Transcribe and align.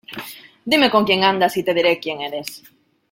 Dime 0.71 0.89
con 0.89 1.05
quién 1.05 1.23
andas 1.23 1.55
y 1.57 1.63
te 1.63 1.75
diré 1.75 1.99
quién 1.99 2.21
eres. 2.21 2.63